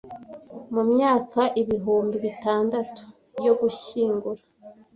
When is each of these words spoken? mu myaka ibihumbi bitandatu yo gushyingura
mu 0.73 0.81
myaka 0.91 1.41
ibihumbi 1.61 2.15
bitandatu 2.25 3.03
yo 3.45 3.53
gushyingura 3.59 4.41